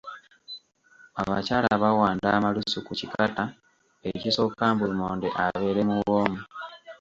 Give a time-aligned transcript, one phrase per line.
[1.21, 3.43] Abakyala bawanda amalusu ku kikata
[4.11, 6.41] ekisooka mbu lumonde abeere muwoomu.